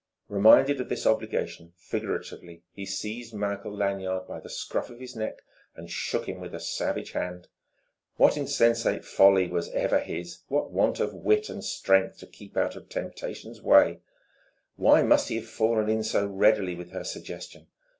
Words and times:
Reminded 0.29 0.81
of 0.81 0.89
this 0.89 1.05
obligation, 1.05 1.73
figuratively 1.77 2.63
he 2.71 2.87
seized 2.87 3.35
Michael 3.35 3.77
Lanyard 3.77 4.27
by 4.27 4.39
the 4.39 4.49
scruff 4.49 4.89
of 4.89 4.99
his 4.99 5.15
neck 5.15 5.43
and 5.75 5.91
shook 5.91 6.27
him 6.27 6.39
with 6.39 6.55
a 6.55 6.59
savage 6.59 7.11
hand. 7.11 7.49
What 8.15 8.35
insensate 8.35 9.05
folly 9.05 9.47
was 9.47 9.69
ever 9.73 9.99
his, 9.99 10.39
what 10.47 10.71
want 10.71 10.99
of 10.99 11.13
wit 11.13 11.49
and 11.49 11.63
strength 11.63 12.17
to 12.17 12.25
keep 12.25 12.57
out 12.57 12.75
of 12.75 12.89
temptation's 12.89 13.61
ways! 13.61 13.99
Why 14.75 15.03
must 15.03 15.27
he 15.29 15.35
have 15.35 15.47
fallen 15.47 15.87
in 15.87 16.01
so 16.01 16.25
readily 16.25 16.73
with 16.73 16.89
her 16.93 17.03
suggestion? 17.03 17.67